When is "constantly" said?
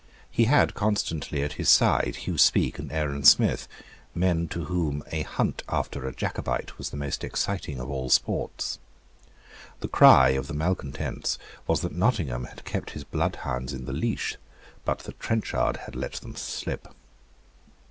0.73-1.43